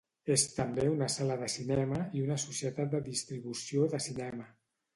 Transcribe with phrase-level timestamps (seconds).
[0.35, 4.53] És també una sala de cinema i una societat de distribució de cinema.